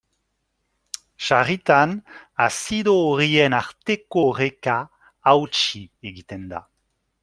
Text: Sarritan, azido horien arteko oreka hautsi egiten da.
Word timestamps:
Sarritan, 1.25 1.93
azido 2.47 2.97
horien 3.11 3.59
arteko 3.61 4.27
oreka 4.33 4.83
hautsi 5.35 5.87
egiten 6.13 6.55
da. 6.57 6.69